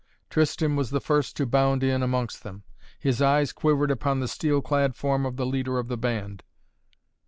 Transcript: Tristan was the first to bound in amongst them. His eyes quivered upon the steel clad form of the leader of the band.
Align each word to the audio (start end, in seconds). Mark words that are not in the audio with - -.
Tristan 0.31 0.75
was 0.75 0.89
the 0.89 0.99
first 0.99 1.37
to 1.37 1.45
bound 1.45 1.83
in 1.83 2.01
amongst 2.01 2.41
them. 2.41 2.63
His 2.97 3.21
eyes 3.21 3.53
quivered 3.53 3.91
upon 3.91 4.19
the 4.19 4.27
steel 4.27 4.59
clad 4.59 4.95
form 4.95 5.27
of 5.27 5.35
the 5.37 5.45
leader 5.45 5.77
of 5.77 5.89
the 5.89 5.95
band. 5.97 6.41